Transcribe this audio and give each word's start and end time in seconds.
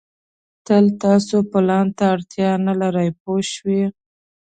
تل 0.65 0.85
تاسو 1.03 1.35
پلان 1.51 1.87
ته 1.97 2.03
اړتیا 2.13 2.51
نه 2.65 2.73
لرئ 2.81 3.09
پوه 3.21 3.41
شوې!. 3.53 3.83